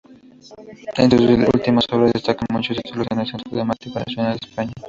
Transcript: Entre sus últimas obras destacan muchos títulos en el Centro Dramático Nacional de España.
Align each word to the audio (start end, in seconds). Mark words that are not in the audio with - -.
Entre 0.97 1.19
sus 1.19 1.53
últimas 1.53 1.85
obras 1.91 2.11
destacan 2.11 2.47
muchos 2.49 2.75
títulos 2.77 3.05
en 3.11 3.19
el 3.19 3.27
Centro 3.27 3.51
Dramático 3.55 3.99
Nacional 3.99 4.31
de 4.41 4.47
España. 4.47 4.73